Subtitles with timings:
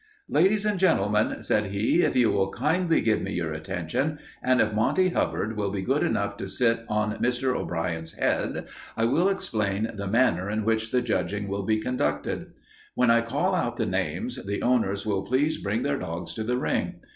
[0.29, 2.01] "Ladies and gentlemen," said he.
[2.01, 6.01] "If you will kindly give me your attention, and if Monty Hubbard will be good
[6.01, 7.55] enough to sit on Mr.
[7.55, 8.65] O'Brien's head,
[8.97, 12.47] I will explain the manner in which the judging will be conducted.
[12.95, 16.57] When I call out the names, the owners will please bring their dogs to the
[16.57, 17.01] ring.